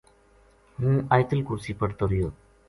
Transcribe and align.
ہوں 0.79 0.95
ایت 1.13 1.29
الکرسی 1.33 1.73
پڑھتو 1.81 2.07
رہیو 2.09 2.29